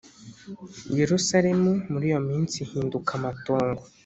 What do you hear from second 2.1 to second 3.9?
minsi ihinduka amatongo